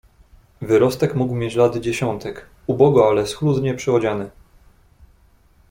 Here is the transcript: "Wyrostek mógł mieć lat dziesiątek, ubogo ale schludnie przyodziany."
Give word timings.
"Wyrostek 0.61 1.15
mógł 1.15 1.35
mieć 1.35 1.55
lat 1.55 1.75
dziesiątek, 1.75 2.45
ubogo 2.67 3.09
ale 3.09 3.27
schludnie 3.27 3.73
przyodziany." 3.73 4.29